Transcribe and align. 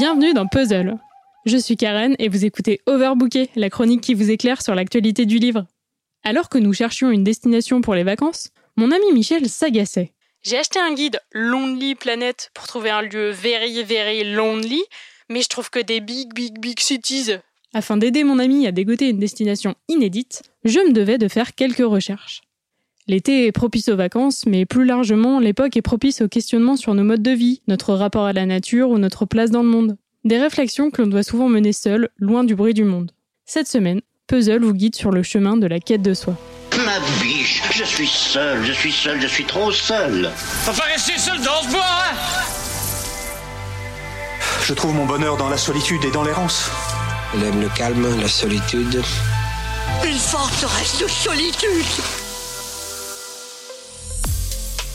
Bienvenue 0.00 0.32
dans 0.32 0.46
Puzzle. 0.46 0.96
Je 1.44 1.58
suis 1.58 1.76
Karen 1.76 2.16
et 2.18 2.30
vous 2.30 2.46
écoutez 2.46 2.80
Overbooké, 2.86 3.50
la 3.54 3.68
chronique 3.68 4.00
qui 4.00 4.14
vous 4.14 4.30
éclaire 4.30 4.62
sur 4.62 4.74
l'actualité 4.74 5.26
du 5.26 5.38
livre. 5.38 5.66
Alors 6.24 6.48
que 6.48 6.56
nous 6.56 6.72
cherchions 6.72 7.10
une 7.10 7.22
destination 7.22 7.82
pour 7.82 7.94
les 7.94 8.02
vacances, 8.02 8.48
mon 8.76 8.92
ami 8.92 9.12
Michel 9.12 9.46
s'agaçait. 9.46 10.14
J'ai 10.40 10.56
acheté 10.56 10.78
un 10.78 10.94
guide 10.94 11.20
Lonely 11.32 11.96
Planet 11.96 12.50
pour 12.54 12.66
trouver 12.66 12.88
un 12.88 13.02
lieu 13.02 13.28
very 13.28 13.82
very 13.82 14.24
lonely, 14.24 14.82
mais 15.28 15.42
je 15.42 15.48
trouve 15.50 15.68
que 15.68 15.80
des 15.80 16.00
big 16.00 16.32
big 16.32 16.58
big 16.58 16.80
cities. 16.80 17.32
Afin 17.74 17.98
d'aider 17.98 18.24
mon 18.24 18.38
ami 18.38 18.66
à 18.66 18.72
dégoter 18.72 19.10
une 19.10 19.18
destination 19.18 19.74
inédite, 19.88 20.40
je 20.64 20.78
me 20.78 20.92
devais 20.92 21.18
de 21.18 21.28
faire 21.28 21.54
quelques 21.54 21.86
recherches. 21.86 22.40
L'été 23.10 23.48
est 23.48 23.50
propice 23.50 23.88
aux 23.88 23.96
vacances, 23.96 24.44
mais 24.46 24.66
plus 24.66 24.84
largement, 24.84 25.40
l'époque 25.40 25.76
est 25.76 25.82
propice 25.82 26.20
au 26.20 26.28
questionnement 26.28 26.76
sur 26.76 26.94
nos 26.94 27.02
modes 27.02 27.24
de 27.24 27.32
vie, 27.32 27.60
notre 27.66 27.92
rapport 27.92 28.24
à 28.24 28.32
la 28.32 28.46
nature 28.46 28.90
ou 28.90 28.98
notre 28.98 29.26
place 29.26 29.50
dans 29.50 29.64
le 29.64 29.68
monde. 29.68 29.96
Des 30.22 30.38
réflexions 30.38 30.92
que 30.92 31.02
l'on 31.02 31.08
doit 31.08 31.24
souvent 31.24 31.48
mener 31.48 31.72
seul, 31.72 32.10
loin 32.18 32.44
du 32.44 32.54
bruit 32.54 32.72
du 32.72 32.84
monde. 32.84 33.10
Cette 33.46 33.66
semaine, 33.66 34.00
Puzzle 34.28 34.62
vous 34.62 34.74
guide 34.74 34.94
sur 34.94 35.10
le 35.10 35.24
chemin 35.24 35.56
de 35.56 35.66
la 35.66 35.80
quête 35.80 36.02
de 36.02 36.14
soi. 36.14 36.36
Ma 36.76 37.00
biche, 37.20 37.64
je 37.72 37.82
suis 37.82 38.06
seul, 38.06 38.64
je 38.64 38.72
suis 38.72 38.92
seul, 38.92 39.20
je 39.20 39.26
suis 39.26 39.44
trop 39.44 39.72
seul. 39.72 40.30
Faut 40.36 40.80
pas 40.80 40.86
rester 40.86 41.18
seul 41.18 41.38
dans 41.38 41.62
ce 41.62 41.68
bois, 41.72 41.82
hein 41.82 42.16
Je 44.62 44.72
trouve 44.72 44.94
mon 44.94 45.06
bonheur 45.06 45.36
dans 45.36 45.48
la 45.48 45.58
solitude 45.58 46.04
et 46.04 46.12
dans 46.12 46.22
l'errance. 46.22 46.70
Elle 47.34 47.42
aime 47.42 47.60
le 47.60 47.70
calme, 47.76 48.06
la 48.20 48.28
solitude. 48.28 49.02
Une 50.04 50.14
forteresse 50.14 51.00
de 51.02 51.08
solitude 51.08 52.19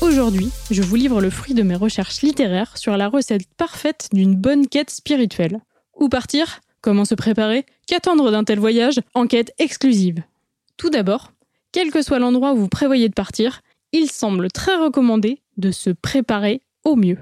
Aujourd'hui, 0.06 0.52
je 0.70 0.84
vous 0.84 0.96
livre 0.96 1.20
le 1.20 1.32
fruit 1.32 1.56
de 1.56 1.64
mes 1.64 1.76
recherches 1.76 2.22
littéraires 2.22 2.78
sur 2.78 2.96
la 2.96 3.10
recette 3.10 3.48
parfaite 3.58 4.08
d'une 4.14 4.36
bonne 4.36 4.68
quête 4.68 4.92
spirituelle. 4.92 5.62
Où 5.96 6.10
partir? 6.10 6.62
Comment 6.82 7.06
se 7.06 7.16
préparer? 7.16 7.66
Qu'attendre 7.88 8.30
d'un 8.30 8.44
tel 8.44 8.60
voyage? 8.60 9.02
Enquête 9.16 9.52
exclusive. 9.58 10.22
Tout 10.78 10.92
d'abord, 10.92 11.32
quel 11.72 11.90
que 11.90 12.04
soit 12.04 12.20
l'endroit 12.20 12.54
où 12.54 12.58
vous 12.58 12.70
prévoyez 12.70 13.10
de 13.10 13.16
partir, 13.16 13.62
il 13.94 14.12
semble 14.12 14.52
très 14.52 14.76
recommandé 14.76 15.42
de 15.58 15.72
se 15.72 15.90
préparer 15.90 16.62
au 16.84 16.96
mieux. 16.96 17.18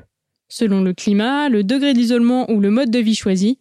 Selon 0.49 0.81
le 0.81 0.93
climat, 0.93 1.47
le 1.47 1.63
degré 1.63 1.93
d'isolement 1.93 2.51
ou 2.51 2.59
le 2.59 2.69
mode 2.69 2.91
de 2.91 2.99
vie 2.99 3.15
choisi, 3.15 3.59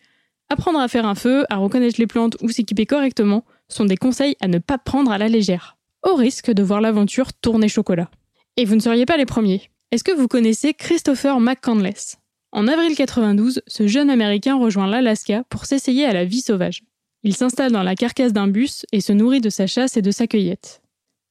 apprendre 0.48 0.80
à 0.80 0.88
faire 0.88 1.06
un 1.06 1.14
feu, 1.14 1.44
à 1.48 1.58
reconnaître 1.58 2.00
les 2.00 2.08
plantes 2.08 2.36
ou 2.42 2.48
s'équiper 2.48 2.86
correctement 2.86 3.44
sont 3.68 3.84
des 3.84 3.96
conseils 3.96 4.36
à 4.40 4.48
ne 4.48 4.58
pas 4.58 4.78
prendre 4.78 5.12
à 5.12 5.18
la 5.18 5.28
légère, 5.28 5.76
au 6.02 6.16
risque 6.16 6.50
de 6.50 6.64
voir 6.64 6.80
l'aventure 6.80 7.32
tourner 7.32 7.68
chocolat. 7.68 8.10
Et 8.58 8.66
vous 8.66 8.74
ne 8.74 8.80
seriez 8.80 9.06
pas 9.06 9.16
les 9.16 9.24
premiers. 9.24 9.70
Est-ce 9.92 10.04
que 10.04 10.12
vous 10.12 10.28
connaissez 10.28 10.74
Christopher 10.74 11.40
McCandless? 11.40 12.18
En 12.52 12.68
avril 12.68 12.94
92, 12.94 13.62
ce 13.66 13.86
jeune 13.86 14.10
Américain 14.10 14.56
rejoint 14.56 14.86
l'Alaska 14.86 15.44
pour 15.48 15.64
s'essayer 15.64 16.04
à 16.04 16.12
la 16.12 16.26
vie 16.26 16.42
sauvage. 16.42 16.82
Il 17.22 17.34
s'installe 17.34 17.72
dans 17.72 17.82
la 17.82 17.94
carcasse 17.94 18.34
d'un 18.34 18.48
bus 18.48 18.84
et 18.92 19.00
se 19.00 19.14
nourrit 19.14 19.40
de 19.40 19.48
sa 19.48 19.66
chasse 19.66 19.96
et 19.96 20.02
de 20.02 20.10
sa 20.10 20.26
cueillette. 20.26 20.82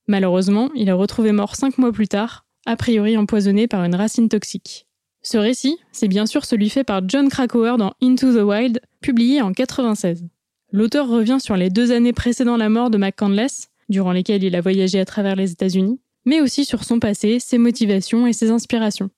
Malheureusement, 0.08 0.72
il 0.74 0.90
est 0.90 0.94
retrouvé 0.94 1.32
mort 1.32 1.56
cinq 1.56 1.78
mois 1.78 1.92
plus 1.92 2.08
tard, 2.08 2.48
a 2.66 2.76
priori 2.76 3.16
empoisonné 3.18 3.68
par 3.68 3.84
une 3.84 3.94
racine 3.94 4.28
toxique. 4.28 4.88
Ce 5.22 5.38
récit, 5.38 5.78
c'est 5.92 6.08
bien 6.08 6.26
sûr 6.26 6.44
celui 6.44 6.72
fait 6.72 6.84
par 6.84 7.08
John 7.08 7.30
Krakauer 7.30 7.78
dans 7.78 7.94
Into 8.02 8.34
the 8.34 8.44
Wild, 8.44 8.82
publié 9.00 9.44
en 9.44 9.54
96. 9.54 10.26
L'auteur 10.72 11.08
revient 11.08 11.38
sur 11.40 11.56
les 11.56 11.70
deux 11.70 11.92
années 11.92 12.14
précédant 12.14 12.58
la 12.58 12.70
mort 12.70 12.90
de 12.90 12.98
McCandless, 12.98 13.70
durant 13.90 14.12
lesquelles 14.12 14.44
il 14.44 14.56
a 14.56 14.62
voyagé 14.62 15.00
à 15.00 15.06
travers 15.06 15.36
les 15.36 15.52
États-Unis, 15.52 16.00
mais 16.26 16.42
aussi 16.42 16.66
sur 16.66 16.84
son 16.84 17.00
passé, 17.00 17.40
ses 17.40 17.58
motivations 17.58 18.28
et 18.28 18.34
ses 18.34 18.52
inspirations. 18.52 19.10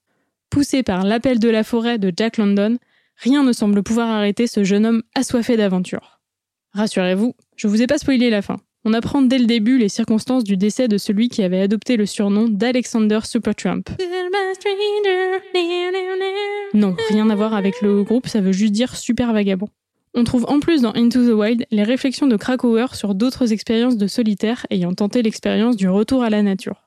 Poussé 0.49 0.83
par 0.83 1.03
l'appel 1.03 1.39
de 1.39 1.49
la 1.49 1.63
forêt 1.63 1.97
de 1.97 2.11
Jack 2.15 2.37
London, 2.37 2.77
rien 3.17 3.43
ne 3.43 3.53
semble 3.53 3.83
pouvoir 3.83 4.09
arrêter 4.09 4.47
ce 4.47 4.63
jeune 4.63 4.85
homme 4.85 5.03
assoiffé 5.15 5.57
d'aventure. 5.57 6.19
Rassurez-vous, 6.73 7.35
je 7.55 7.67
vous 7.67 7.81
ai 7.81 7.87
pas 7.87 7.97
spoilé 7.97 8.29
la 8.29 8.41
fin. 8.41 8.57
On 8.85 8.93
apprend 8.93 9.21
dès 9.21 9.37
le 9.37 9.45
début 9.45 9.77
les 9.77 9.87
circonstances 9.87 10.43
du 10.43 10.57
décès 10.57 10.87
de 10.87 10.97
celui 10.97 11.29
qui 11.29 11.41
avait 11.41 11.61
adopté 11.61 11.95
le 11.95 12.05
surnom 12.05 12.49
d'Alexander 12.49 13.19
Supertramp. 13.23 13.83
Non, 16.73 16.95
rien 17.09 17.29
à 17.29 17.35
voir 17.35 17.53
avec 17.53 17.81
le 17.81 18.03
groupe, 18.03 18.27
ça 18.27 18.41
veut 18.41 18.51
juste 18.51 18.73
dire 18.73 18.95
super 18.95 19.31
vagabond. 19.31 19.69
On 20.15 20.23
trouve 20.23 20.45
en 20.47 20.59
plus 20.59 20.81
dans 20.81 20.93
Into 20.95 21.25
the 21.25 21.33
Wild 21.33 21.65
les 21.71 21.83
réflexions 21.83 22.27
de 22.27 22.35
Krakauer 22.35 22.93
sur 22.93 23.15
d'autres 23.15 23.53
expériences 23.53 23.97
de 23.97 24.07
solitaire 24.07 24.67
ayant 24.69 24.93
tenté 24.93 25.21
l'expérience 25.21 25.77
du 25.77 25.87
retour 25.87 26.21
à 26.21 26.29
la 26.29 26.43
nature. 26.43 26.82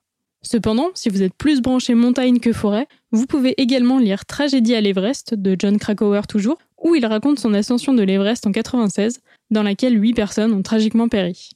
Cependant, 0.48 0.90
si 0.94 1.08
vous 1.08 1.22
êtes 1.22 1.34
plus 1.34 1.60
branché 1.60 1.94
montagne 1.94 2.38
que 2.38 2.52
forêt, 2.52 2.86
vous 3.10 3.26
pouvez 3.26 3.60
également 3.60 3.98
lire 3.98 4.24
Tragédie 4.24 4.76
à 4.76 4.80
l'Everest 4.80 5.34
de 5.34 5.56
John 5.58 5.76
Krakauer 5.76 6.28
toujours, 6.28 6.58
où 6.80 6.94
il 6.94 7.04
raconte 7.04 7.40
son 7.40 7.52
ascension 7.52 7.94
de 7.94 8.04
l'Everest 8.04 8.46
en 8.46 8.52
96, 8.52 9.18
dans 9.50 9.64
laquelle 9.64 10.00
8 10.00 10.14
personnes 10.14 10.52
ont 10.52 10.62
tragiquement 10.62 11.08
péri. 11.08 11.50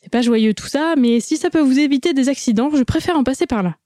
C'est 0.00 0.10
pas 0.10 0.22
joyeux 0.22 0.54
tout 0.54 0.66
ça, 0.66 0.94
mais 0.98 1.20
si 1.20 1.36
ça 1.36 1.50
peut 1.50 1.60
vous 1.60 1.78
éviter 1.78 2.14
des 2.14 2.28
accidents, 2.28 2.70
je 2.74 2.82
préfère 2.82 3.16
en 3.16 3.22
passer 3.22 3.46
par 3.46 3.62
là. 3.62 3.76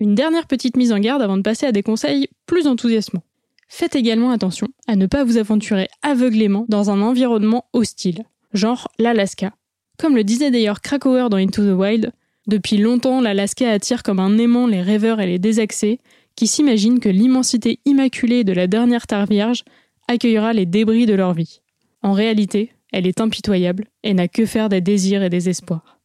Une 0.00 0.14
dernière 0.14 0.46
petite 0.46 0.78
mise 0.78 0.94
en 0.94 0.98
garde 0.98 1.20
avant 1.20 1.36
de 1.36 1.42
passer 1.42 1.66
à 1.66 1.72
des 1.72 1.82
conseils 1.82 2.28
plus 2.46 2.66
enthousiasmants. 2.66 3.22
Faites 3.68 3.96
également 3.96 4.30
attention 4.30 4.68
à 4.88 4.96
ne 4.96 5.04
pas 5.04 5.24
vous 5.24 5.36
aventurer 5.36 5.88
aveuglément 6.00 6.64
dans 6.70 6.88
un 6.88 7.02
environnement 7.02 7.66
hostile, 7.74 8.24
genre 8.54 8.88
l'Alaska. 8.98 9.52
Comme 9.98 10.16
le 10.16 10.24
disait 10.24 10.50
d'ailleurs 10.50 10.80
Krakauer 10.80 11.28
dans 11.28 11.36
Into 11.36 11.62
the 11.62 11.78
Wild, 11.78 12.12
depuis 12.46 12.76
longtemps, 12.76 13.20
l'Alaska 13.20 13.70
attire 13.70 14.04
comme 14.04 14.20
un 14.20 14.38
aimant 14.38 14.68
les 14.68 14.80
rêveurs 14.80 15.20
et 15.20 15.26
les 15.26 15.40
désaxés 15.40 15.98
qui 16.36 16.46
s'imaginent 16.46 17.00
que 17.00 17.08
l'immensité 17.08 17.80
immaculée 17.86 18.44
de 18.44 18.52
la 18.52 18.68
dernière 18.68 19.06
Terre 19.06 19.26
Vierge 19.26 19.64
accueillera 20.06 20.52
les 20.52 20.66
débris 20.66 21.06
de 21.06 21.14
leur 21.14 21.32
vie. 21.32 21.60
En 22.02 22.12
réalité, 22.12 22.70
elle 22.92 23.06
est 23.06 23.20
impitoyable 23.20 23.86
et 24.04 24.14
n'a 24.14 24.28
que 24.28 24.46
faire 24.46 24.68
des 24.68 24.80
désirs 24.80 25.24
et 25.24 25.30
des 25.30 25.48
espoirs. 25.48 25.98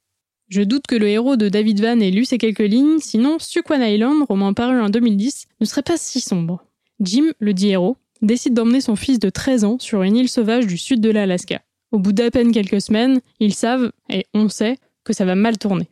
Je 0.49 0.63
doute 0.63 0.87
que 0.87 0.95
le 0.95 1.07
héros 1.07 1.35
de 1.35 1.47
David 1.47 1.79
Van 1.79 1.99
ait 1.99 2.09
lu 2.09 2.25
ces 2.25 2.39
quelques 2.39 2.59
lignes, 2.59 2.99
sinon 2.99 3.37
Suquan 3.39 3.81
Island, 3.81 4.23
roman 4.27 4.53
paru 4.53 4.81
en 4.81 4.89
2010, 4.89 5.47
ne 5.59 5.65
serait 5.65 5.83
pas 5.83 5.97
si 5.97 6.19
sombre. 6.19 6.65
Jim, 6.99 7.25
le 7.39 7.53
dit 7.53 7.69
héros, 7.69 7.97
décide 8.21 8.55
d'emmener 8.55 8.81
son 8.81 8.95
fils 8.95 9.19
de 9.19 9.29
13 9.29 9.63
ans 9.63 9.77
sur 9.79 10.01
une 10.01 10.17
île 10.17 10.29
sauvage 10.29 10.65
du 10.65 10.77
sud 10.77 11.01
de 11.01 11.09
l'Alaska. 11.09 11.61
Au 11.91 11.99
bout 11.99 12.13
d'à 12.13 12.31
peine 12.31 12.51
quelques 12.51 12.81
semaines, 12.81 13.21
ils 13.39 13.53
savent, 13.53 13.91
et 14.09 14.25
on 14.33 14.49
sait, 14.49 14.77
que 15.03 15.13
ça 15.13 15.25
va 15.25 15.35
mal 15.35 15.57
tourner 15.57 15.90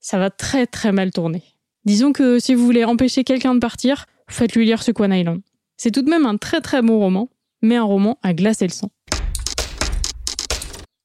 ça 0.00 0.18
va 0.18 0.30
très 0.30 0.66
très 0.66 0.92
mal 0.92 1.10
tourner. 1.12 1.42
Disons 1.84 2.12
que 2.12 2.38
si 2.38 2.54
vous 2.54 2.64
voulez 2.64 2.84
empêcher 2.84 3.24
quelqu'un 3.24 3.54
de 3.54 3.60
partir, 3.60 4.06
faites-lui 4.28 4.64
lire 4.64 4.82
Sequan 4.82 5.10
Island. 5.10 5.40
C'est 5.76 5.90
tout 5.90 6.02
de 6.02 6.10
même 6.10 6.26
un 6.26 6.36
très 6.36 6.60
très 6.60 6.82
bon 6.82 6.98
roman, 6.98 7.30
mais 7.62 7.76
un 7.76 7.84
roman 7.84 8.18
à 8.22 8.34
glacer 8.34 8.66
le 8.66 8.72
sang. 8.72 8.90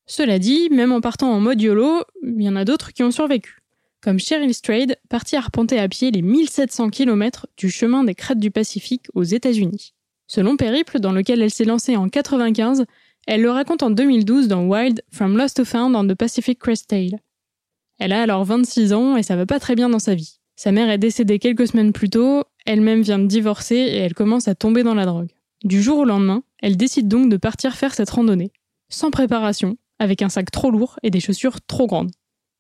Cela 0.06 0.38
dit, 0.38 0.70
même 0.70 0.92
en 0.92 1.02
partant 1.02 1.32
en 1.32 1.40
mode 1.40 1.62
YOLO, 1.62 2.04
il 2.24 2.42
y 2.42 2.50
en 2.50 2.56
a 2.56 2.66
d'autres 2.66 2.94
qui 2.94 3.04
ont 3.04 3.12
survécu. 3.12 3.60
Comme 4.02 4.20
Cheryl 4.20 4.54
Strayed, 4.54 4.98
partie 5.10 5.36
arpenter 5.36 5.80
à 5.80 5.88
pied 5.88 6.12
les 6.12 6.22
1700 6.22 6.90
km 6.90 7.48
du 7.58 7.72
chemin 7.72 8.04
des 8.04 8.14
crêtes 8.14 8.40
du 8.40 8.52
Pacifique 8.52 9.08
aux 9.16 9.24
États-Unis. 9.24 9.94
Ce 10.28 10.42
long 10.42 10.58
périple, 10.58 11.00
dans 11.00 11.12
lequel 11.12 11.42
elle 11.42 11.52
s'est 11.52 11.66
lancée 11.66 11.96
en 11.96 12.08
95, 12.08 12.86
elle 13.28 13.42
le 13.42 13.50
raconte 13.50 13.82
en 13.82 13.90
2012 13.90 14.48
dans 14.48 14.66
Wild 14.66 15.02
From 15.12 15.38
Lost 15.38 15.58
to 15.58 15.66
Found 15.66 15.96
on 15.96 16.08
the 16.08 16.16
Pacific 16.16 16.60
Crest 16.60 16.88
Tale. 16.88 17.20
Elle 18.00 18.14
a 18.14 18.22
alors 18.22 18.44
26 18.44 18.94
ans 18.94 19.18
et 19.18 19.24
ça 19.24 19.36
va 19.36 19.46
pas 19.46 19.60
très 19.60 19.76
bien 19.76 19.90
dans 19.90 20.00
sa 20.00 20.16
vie. 20.16 20.40
Sa 20.56 20.72
mère 20.72 20.90
est 20.90 20.98
décédée 20.98 21.40
quelques 21.40 21.68
semaines 21.68 21.94
plus 21.94 22.10
tôt, 22.10 22.44
elle-même 22.66 23.02
vient 23.02 23.20
de 23.20 23.28
divorcer 23.28 23.76
et 23.76 23.98
elle 23.98 24.14
commence 24.14 24.48
à 24.48 24.56
tomber 24.56 24.84
dans 24.84 24.96
la 24.96 25.06
drogue. 25.06 25.32
Du 25.64 25.82
jour 25.82 26.00
au 26.00 26.06
lendemain, 26.06 26.44
elle 26.62 26.78
décide 26.78 27.08
donc 27.08 27.30
de 27.30 27.38
partir 27.38 27.76
faire 27.76 27.94
cette 27.94 28.10
randonnée. 28.10 28.52
Sans 28.90 29.12
préparation, 29.12 29.78
avec 30.00 30.22
un 30.22 30.30
sac 30.30 30.52
trop 30.52 30.72
lourd 30.72 31.00
et 31.04 31.10
des 31.10 31.20
chaussures 31.20 31.62
trop 31.62 31.88
grandes. 31.88 32.12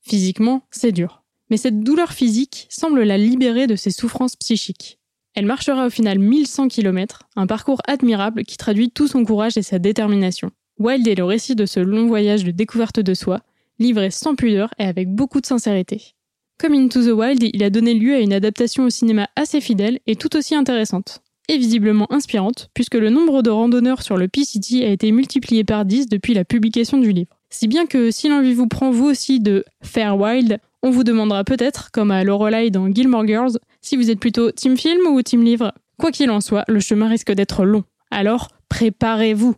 Physiquement, 0.01 0.63
c'est 0.71 0.91
dur. 0.91 1.23
Mais 1.49 1.57
cette 1.57 1.81
douleur 1.81 2.11
physique 2.11 2.67
semble 2.69 3.03
la 3.03 3.17
libérer 3.17 3.67
de 3.67 3.75
ses 3.75 3.91
souffrances 3.91 4.35
psychiques. 4.35 4.99
Elle 5.35 5.45
marchera 5.45 5.87
au 5.87 5.89
final 5.89 6.17
1100 6.17 6.69
km, 6.69 7.23
un 7.35 7.45
parcours 7.45 7.81
admirable 7.87 8.43
qui 8.43 8.57
traduit 8.57 8.89
tout 8.89 9.07
son 9.07 9.25
courage 9.25 9.57
et 9.57 9.61
sa 9.61 9.79
détermination. 9.79 10.51
Wild 10.79 11.07
est 11.07 11.15
le 11.15 11.25
récit 11.25 11.55
de 11.55 11.65
ce 11.65 11.79
long 11.79 12.07
voyage 12.07 12.43
de 12.43 12.51
découverte 12.51 12.99
de 12.99 13.13
soi, 13.13 13.41
livré 13.79 14.11
sans 14.11 14.35
pudeur 14.35 14.69
et 14.79 14.83
avec 14.83 15.09
beaucoup 15.09 15.41
de 15.41 15.45
sincérité. 15.45 16.15
Comme 16.57 16.73
Into 16.73 17.03
the 17.03 17.11
Wild, 17.11 17.43
il 17.43 17.63
a 17.63 17.69
donné 17.69 17.93
lieu 17.93 18.15
à 18.15 18.19
une 18.19 18.33
adaptation 18.33 18.85
au 18.85 18.89
cinéma 18.89 19.27
assez 19.35 19.59
fidèle 19.59 19.99
et 20.07 20.15
tout 20.15 20.35
aussi 20.37 20.55
intéressante. 20.55 21.21
Et 21.47 21.57
visiblement 21.57 22.11
inspirante, 22.11 22.69
puisque 22.73 22.95
le 22.95 23.09
nombre 23.09 23.43
de 23.43 23.49
randonneurs 23.49 24.01
sur 24.01 24.17
le 24.17 24.27
P-City 24.27 24.83
a 24.83 24.89
été 24.89 25.11
multiplié 25.11 25.63
par 25.63 25.85
10 25.85 26.07
depuis 26.07 26.33
la 26.33 26.45
publication 26.45 26.97
du 26.97 27.11
livre. 27.11 27.35
Si 27.49 27.67
bien 27.67 27.85
que 27.85 28.09
si 28.09 28.29
l'envie 28.29 28.53
vous 28.53 28.67
prend 28.67 28.89
vous 28.89 29.05
aussi 29.05 29.39
de 29.39 29.63
faire 29.83 30.17
wild, 30.17 30.59
on 30.81 30.89
vous 30.89 31.03
demandera 31.03 31.43
peut-être, 31.43 31.91
comme 31.91 32.11
à 32.11 32.23
Lorelai 32.23 32.69
dans 32.69 32.91
Gilmore 32.91 33.27
Girls, 33.27 33.59
si 33.81 33.95
vous 33.95 34.09
êtes 34.09 34.19
plutôt 34.19 34.51
team 34.51 34.77
film 34.77 35.05
ou 35.07 35.21
team 35.21 35.43
livre. 35.43 35.73
Quoi 35.97 36.11
qu'il 36.11 36.31
en 36.31 36.41
soit, 36.41 36.63
le 36.67 36.79
chemin 36.79 37.09
risque 37.09 37.31
d'être 37.31 37.63
long. 37.63 37.83
Alors, 38.11 38.49
préparez-vous 38.69 39.55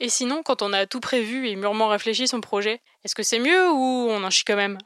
et 0.00 0.08
sinon, 0.08 0.42
quand 0.44 0.62
on 0.62 0.72
a 0.72 0.86
tout 0.86 1.00
prévu 1.00 1.48
et 1.48 1.56
mûrement 1.56 1.88
réfléchi 1.88 2.28
son 2.28 2.40
projet, 2.40 2.80
est-ce 3.04 3.14
que 3.14 3.22
c'est 3.22 3.38
mieux 3.38 3.70
ou 3.70 4.08
on 4.10 4.22
en 4.22 4.30
chie 4.30 4.44
quand 4.46 4.56
même? 4.56 4.78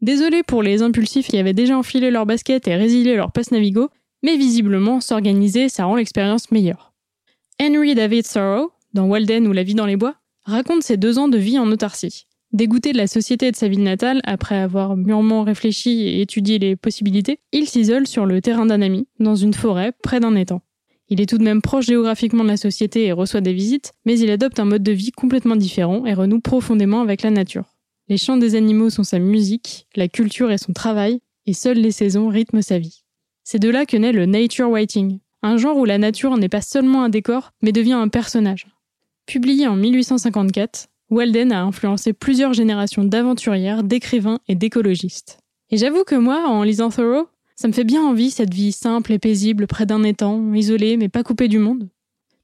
Désolé 0.00 0.42
pour 0.42 0.62
les 0.62 0.82
impulsifs 0.82 1.28
qui 1.28 1.38
avaient 1.38 1.52
déjà 1.52 1.76
enfilé 1.76 2.10
leur 2.10 2.26
basket 2.26 2.68
et 2.68 2.74
résilié 2.74 3.14
leur 3.16 3.32
passe 3.32 3.50
Navigo, 3.50 3.88
mais 4.22 4.36
visiblement, 4.36 5.00
s'organiser, 5.00 5.68
ça 5.68 5.84
rend 5.84 5.96
l'expérience 5.96 6.50
meilleure. 6.50 6.92
Henry 7.60 7.94
David 7.94 8.26
Thoreau, 8.26 8.72
dans 8.92 9.04
Walden 9.04 9.46
ou 9.46 9.52
La 9.52 9.62
vie 9.62 9.74
dans 9.74 9.86
les 9.86 9.96
bois, 9.96 10.16
raconte 10.44 10.82
ses 10.82 10.96
deux 10.96 11.18
ans 11.18 11.28
de 11.28 11.38
vie 11.38 11.58
en 11.58 11.70
autarcie. 11.70 12.26
Dégoûté 12.52 12.92
de 12.92 12.98
la 12.98 13.06
société 13.06 13.50
de 13.50 13.56
sa 13.56 13.68
ville 13.68 13.82
natale, 13.82 14.20
après 14.24 14.56
avoir 14.56 14.96
mûrement 14.96 15.42
réfléchi 15.42 16.02
et 16.02 16.20
étudié 16.20 16.58
les 16.58 16.76
possibilités, 16.76 17.40
il 17.52 17.68
s'isole 17.68 18.06
sur 18.06 18.26
le 18.26 18.40
terrain 18.40 18.66
d'un 18.66 18.80
ami, 18.80 19.08
dans 19.18 19.34
une 19.34 19.54
forêt, 19.54 19.92
près 20.02 20.20
d'un 20.20 20.36
étang. 20.36 20.62
Il 21.08 21.20
est 21.20 21.26
tout 21.26 21.38
de 21.38 21.44
même 21.44 21.60
proche 21.60 21.86
géographiquement 21.86 22.44
de 22.44 22.48
la 22.48 22.56
société 22.56 23.04
et 23.04 23.12
reçoit 23.12 23.40
des 23.40 23.52
visites, 23.52 23.92
mais 24.06 24.18
il 24.18 24.30
adopte 24.30 24.58
un 24.58 24.64
mode 24.64 24.82
de 24.82 24.92
vie 24.92 25.12
complètement 25.12 25.56
différent 25.56 26.06
et 26.06 26.14
renoue 26.14 26.40
profondément 26.40 27.02
avec 27.02 27.22
la 27.22 27.30
nature. 27.30 27.74
Les 28.08 28.16
chants 28.16 28.36
des 28.36 28.54
animaux 28.54 28.90
sont 28.90 29.04
sa 29.04 29.18
musique, 29.18 29.86
la 29.96 30.08
culture 30.08 30.50
est 30.50 30.58
son 30.58 30.72
travail, 30.72 31.20
et 31.46 31.52
seules 31.52 31.78
les 31.78 31.90
saisons 31.90 32.28
rythment 32.28 32.62
sa 32.62 32.78
vie. 32.78 33.04
C'est 33.44 33.58
de 33.58 33.68
là 33.68 33.84
que 33.84 33.96
naît 33.96 34.12
le 34.12 34.26
nature 34.26 34.70
writing, 34.70 35.18
un 35.42 35.58
genre 35.58 35.76
où 35.76 35.84
la 35.84 35.98
nature 35.98 36.36
n'est 36.38 36.48
pas 36.48 36.62
seulement 36.62 37.02
un 37.02 37.10
décor, 37.10 37.50
mais 37.62 37.72
devient 37.72 37.92
un 37.92 38.08
personnage. 38.08 38.66
Publié 39.26 39.66
en 39.66 39.76
1854, 39.76 40.86
Walden 41.10 41.52
a 41.52 41.62
influencé 41.62 42.12
plusieurs 42.12 42.54
générations 42.54 43.04
d'aventurières, 43.04 43.82
d'écrivains 43.82 44.38
et 44.48 44.54
d'écologistes. 44.54 45.38
Et 45.70 45.76
j'avoue 45.76 46.04
que 46.04 46.14
moi, 46.14 46.46
en 46.46 46.62
lisant 46.62 46.90
Thoreau, 46.90 47.28
ça 47.56 47.68
me 47.68 47.72
fait 47.72 47.84
bien 47.84 48.02
envie 48.02 48.30
cette 48.30 48.52
vie 48.52 48.72
simple 48.72 49.12
et 49.12 49.18
paisible 49.18 49.66
près 49.66 49.86
d'un 49.86 50.02
étang, 50.02 50.52
isolé 50.54 50.96
mais 50.96 51.08
pas 51.08 51.22
coupé 51.22 51.48
du 51.48 51.58
monde. 51.58 51.88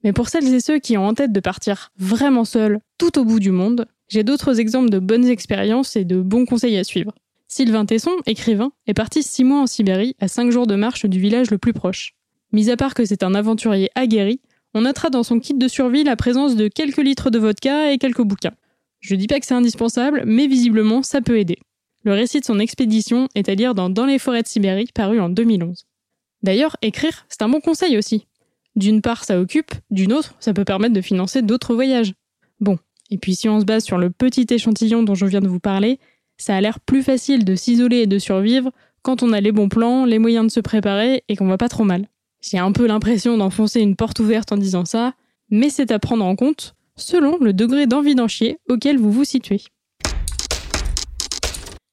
Mais 0.05 0.13
pour 0.13 0.29
celles 0.29 0.53
et 0.55 0.61
ceux 0.61 0.79
qui 0.79 0.97
ont 0.97 1.07
en 1.07 1.15
tête 1.15 1.33
de 1.33 1.41
partir 1.41 1.91
vraiment 1.99 2.45
seuls, 2.45 2.81
tout 2.99 3.19
au 3.19 3.25
bout 3.25 3.41
du 3.41 3.51
monde, 3.51 3.87
j'ai 4.09 4.25
d'autres 4.25 4.61
exemples 4.61 4.91
de 4.91 4.99
bonnes 4.99 5.27
expériences 5.27 5.97
et 5.97 6.05
de 6.05 6.21
bons 6.21 6.47
conseils 6.47 6.79
à 6.79 6.85
suivre. 6.85 7.13
Sylvain 7.49 7.85
Tesson, 7.85 8.13
écrivain, 8.27 8.73
est 8.87 8.95
parti 8.95 9.23
six 9.23 9.45
mois 9.45 9.61
en 9.61 9.67
Sibérie, 9.67 10.15
à 10.21 10.29
cinq 10.29 10.53
jours 10.53 10.67
de 10.67 10.77
marche 10.77 11.07
du 11.07 11.19
village 11.19 11.51
le 11.51 11.59
plus 11.59 11.73
proche. 11.73 12.15
Mis 12.53 12.71
à 12.71 12.77
part 12.77 12.95
que 12.95 13.05
c'est 13.05 13.23
un 13.23 13.35
aventurier 13.35 13.91
aguerri, 13.95 14.41
on 14.75 14.83
notera 14.83 15.11
dans 15.11 15.25
son 15.25 15.41
kit 15.41 15.55
de 15.55 15.69
survie 15.69 16.05
la 16.05 16.17
présence 16.17 16.55
de 16.55 16.69
quelques 16.69 17.03
litres 17.03 17.31
de 17.31 17.39
vodka 17.39 17.93
et 17.93 17.99
quelques 17.99 18.23
bouquins. 18.23 18.55
Je 19.01 19.15
dis 19.17 19.27
pas 19.27 19.41
que 19.41 19.47
c'est 19.47 19.55
indispensable, 19.55 20.23
mais 20.27 20.47
visiblement 20.47 21.03
ça 21.03 21.21
peut 21.21 21.39
aider. 21.39 21.59
Le 22.03 22.13
récit 22.13 22.41
de 22.41 22.45
son 22.47 22.59
expédition 22.59 23.29
est 23.35 23.49
à 23.49 23.55
lire 23.55 23.75
dans 23.75 23.91
Dans 23.91 24.07
les 24.07 24.19
forêts 24.19 24.43
de 24.43 24.49
Sibérie, 24.49 24.89
paru 24.95 25.21
en 25.21 25.29
2011. 25.29 25.85
D'ailleurs, 26.43 26.77
écrire, 26.81 27.27
c'est 27.29 27.43
un 27.43 27.49
bon 27.49 27.61
conseil 27.61 27.99
aussi. 27.99 28.27
D'une 28.75 29.03
part, 29.03 29.25
ça 29.25 29.39
occupe, 29.39 29.73
d'une 29.91 30.13
autre, 30.13 30.35
ça 30.41 30.55
peut 30.55 30.65
permettre 30.65 30.95
de 30.95 31.03
financer 31.03 31.43
d'autres 31.43 31.75
voyages. 31.75 32.15
Bon, 32.61 32.79
et 33.11 33.19
puis 33.19 33.35
si 33.35 33.49
on 33.49 33.61
se 33.61 33.67
base 33.67 33.85
sur 33.85 33.99
le 33.99 34.11
petit 34.11 34.47
échantillon 34.49 35.03
dont 35.03 35.15
je 35.15 35.27
viens 35.27 35.41
de 35.41 35.49
vous 35.49 35.61
parler, 35.61 35.99
ça 36.39 36.57
a 36.57 36.61
l'air 36.61 36.81
plus 36.81 37.03
facile 37.03 37.45
de 37.45 37.55
s'isoler 37.55 37.99
et 37.99 38.07
de 38.07 38.19
survivre 38.19 38.71
quand 39.03 39.23
on 39.23 39.33
a 39.33 39.41
les 39.41 39.53
bons 39.53 39.69
plans, 39.69 40.07
les 40.07 40.19
moyens 40.19 40.47
de 40.47 40.51
se 40.51 40.61
préparer 40.61 41.23
et 41.29 41.37
qu'on 41.37 41.49
va 41.49 41.59
pas 41.59 41.69
trop 41.69 41.85
mal. 41.85 42.09
J'ai 42.41 42.59
un 42.59 42.73
peu 42.73 42.87
l'impression 42.87 43.37
d'enfoncer 43.37 43.81
une 43.81 43.97
porte 43.97 44.21
ouverte 44.21 44.53
en 44.53 44.57
disant 44.57 44.87
ça, 44.87 45.15
mais 45.51 45.69
c'est 45.69 45.91
à 45.91 45.99
prendre 45.99 46.25
en 46.25 46.37
compte 46.37 46.75
selon 46.97 47.37
le 47.39 47.53
degré 47.53 47.87
d'envie 47.87 48.15
d'en 48.15 48.27
auquel 48.69 48.99
vous 48.99 49.13
vous 49.13 49.25
situez. 49.25 49.63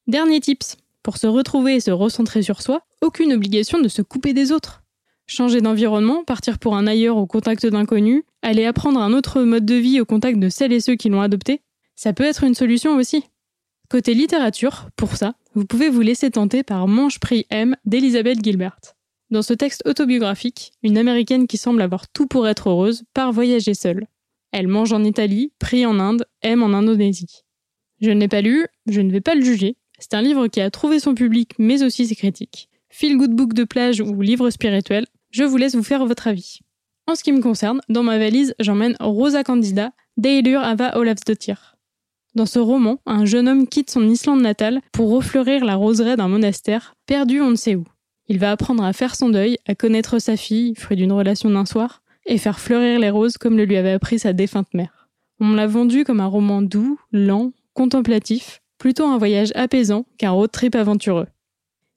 Dernier 0.07 0.39
tips. 0.39 0.77
Pour 1.03 1.17
se 1.17 1.27
retrouver 1.27 1.75
et 1.75 1.79
se 1.81 1.91
recentrer 1.91 2.41
sur 2.41 2.61
soi, 2.61 2.81
aucune 3.01 3.33
obligation 3.33 3.81
de 3.81 3.89
se 3.89 4.01
couper 4.01 4.33
des 4.33 4.53
autres. 4.53 4.81
Changer 5.25 5.59
d'environnement, 5.59 6.23
partir 6.23 6.59
pour 6.59 6.77
un 6.77 6.87
ailleurs 6.87 7.17
au 7.17 7.27
contact 7.27 7.65
d'inconnus, 7.65 8.23
aller 8.41 8.63
apprendre 8.63 9.01
un 9.01 9.11
autre 9.11 9.41
mode 9.41 9.65
de 9.65 9.75
vie 9.75 9.99
au 9.99 10.05
contact 10.05 10.39
de 10.39 10.47
celles 10.47 10.71
et 10.71 10.79
ceux 10.79 10.95
qui 10.95 11.09
l'ont 11.09 11.19
adopté, 11.19 11.61
ça 11.97 12.13
peut 12.13 12.23
être 12.23 12.45
une 12.45 12.53
solution 12.53 12.95
aussi. 12.95 13.25
Côté 13.89 14.13
littérature, 14.13 14.87
pour 14.95 15.17
ça, 15.17 15.35
vous 15.55 15.65
pouvez 15.65 15.89
vous 15.89 15.99
laisser 15.99 16.31
tenter 16.31 16.63
par 16.63 16.87
Manche 16.87 17.19
Prix 17.19 17.45
M 17.49 17.75
d'Elizabeth 17.83 18.41
Gilbert. 18.41 18.79
Dans 19.29 19.41
ce 19.41 19.53
texte 19.53 19.83
autobiographique, 19.85 20.71
une 20.83 20.97
américaine 20.97 21.47
qui 21.47 21.57
semble 21.57 21.81
avoir 21.81 22.07
tout 22.07 22.27
pour 22.27 22.47
être 22.47 22.69
heureuse 22.69 23.03
part 23.13 23.33
voyager 23.33 23.73
seule. 23.73 24.07
Elle 24.53 24.69
mange 24.69 24.93
en 24.93 25.03
Italie, 25.03 25.51
prie 25.59 25.85
en 25.85 25.99
Inde, 25.99 26.25
aime 26.43 26.63
en 26.63 26.67
Indonésie. 26.67 27.43
Je 27.99 28.11
ne 28.11 28.21
l'ai 28.21 28.29
pas 28.29 28.41
lu, 28.41 28.67
je 28.85 29.01
ne 29.01 29.11
vais 29.11 29.19
pas 29.19 29.35
le 29.35 29.43
juger. 29.43 29.75
C'est 29.99 30.13
un 30.13 30.21
livre 30.21 30.47
qui 30.47 30.61
a 30.61 30.69
trouvé 30.69 30.99
son 30.99 31.15
public 31.15 31.53
mais 31.57 31.83
aussi 31.83 32.07
ses 32.07 32.15
critiques. 32.15 32.69
Feel 32.89 33.17
good 33.17 33.31
book 33.31 33.53
de 33.53 33.63
plage 33.63 34.01
ou 34.01 34.21
livre 34.21 34.49
spirituel, 34.49 35.05
je 35.31 35.43
vous 35.43 35.57
laisse 35.57 35.75
vous 35.75 35.83
faire 35.83 36.05
votre 36.05 36.27
avis. 36.27 36.59
En 37.07 37.15
ce 37.15 37.23
qui 37.23 37.31
me 37.31 37.41
concerne, 37.41 37.81
dans 37.89 38.03
ma 38.03 38.17
valise, 38.17 38.53
j'emmène 38.59 38.95
Rosa 38.99 39.43
Candida 39.43 39.91
d'Eilur 40.17 40.61
Ava 40.61 40.97
Olavsdottir. 40.97 41.77
Dans 42.35 42.45
ce 42.45 42.59
roman, 42.59 42.99
un 43.05 43.25
jeune 43.25 43.47
homme 43.47 43.67
quitte 43.67 43.89
son 43.89 44.07
Islande 44.07 44.41
natale 44.41 44.81
pour 44.91 45.09
refleurir 45.09 45.65
la 45.65 45.75
roseraie 45.75 46.17
d'un 46.17 46.27
monastère, 46.27 46.93
perdu 47.05 47.41
on 47.41 47.51
ne 47.51 47.55
sait 47.55 47.75
où. 47.75 47.85
Il 48.27 48.39
va 48.39 48.51
apprendre 48.51 48.83
à 48.83 48.93
faire 48.93 49.15
son 49.15 49.29
deuil, 49.29 49.57
à 49.65 49.73
connaître 49.73 50.19
sa 50.19 50.37
fille, 50.37 50.75
fruit 50.75 50.97
d'une 50.97 51.13
relation 51.13 51.49
d'un 51.49 51.65
soir, 51.65 52.03
et 52.25 52.37
faire 52.37 52.59
fleurir 52.59 52.99
les 52.99 53.09
roses 53.09 53.37
comme 53.37 53.57
le 53.57 53.65
lui 53.65 53.77
avait 53.77 53.91
appris 53.91 54.19
sa 54.19 54.33
défunte 54.33 54.73
mère. 54.73 55.07
On 55.39 55.53
l'a 55.53 55.65
vendu 55.65 56.03
comme 56.03 56.19
un 56.19 56.27
roman 56.27 56.61
doux, 56.61 56.99
lent, 57.11 57.53
contemplatif, 57.73 58.61
plutôt 58.77 59.05
un 59.05 59.17
voyage 59.17 59.51
apaisant 59.55 60.05
qu'un 60.17 60.31
road 60.31 60.51
trip 60.51 60.75
aventureux. 60.75 61.27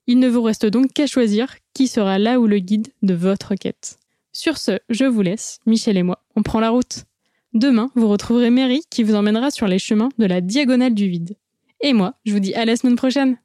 Il 0.06 0.18
ne 0.18 0.28
vous 0.28 0.42
reste 0.42 0.66
donc 0.66 0.92
qu'à 0.92 1.06
choisir 1.06 1.54
qui 1.74 1.86
sera 1.86 2.18
là 2.18 2.40
où 2.40 2.46
le 2.46 2.58
guide 2.58 2.88
de 3.02 3.14
votre 3.14 3.54
quête. 3.54 3.98
Sur 4.32 4.58
ce, 4.58 4.78
je 4.88 5.04
vous 5.04 5.22
laisse, 5.22 5.58
Michel 5.66 5.96
et 5.96 6.02
moi, 6.02 6.22
on 6.36 6.42
prend 6.42 6.60
la 6.60 6.70
route. 6.70 7.04
Demain, 7.52 7.90
vous 7.94 8.08
retrouverez 8.08 8.50
Mary 8.50 8.82
qui 8.90 9.02
vous 9.02 9.14
emmènera 9.14 9.50
sur 9.50 9.66
les 9.66 9.78
chemins 9.78 10.08
de 10.18 10.26
la 10.26 10.40
diagonale 10.40 10.94
du 10.94 11.08
vide. 11.08 11.36
Et 11.80 11.92
moi, 11.92 12.14
je 12.24 12.32
vous 12.32 12.40
dis 12.40 12.54
à 12.54 12.64
la 12.64 12.76
semaine 12.76 12.96
prochaine 12.96 13.38